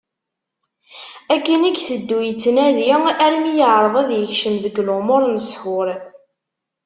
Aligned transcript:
Akken 1.33 1.61
i 1.69 1.71
iteddu 1.73 2.19
yettnadi 2.23 2.87
armi 3.25 3.51
yeεreḍ 3.59 3.93
ad 4.01 4.09
yekcem 4.13 4.55
deg 4.63 4.75
lumuṛ 4.87 5.23
n 5.27 5.37
ssḥur. 5.45 5.87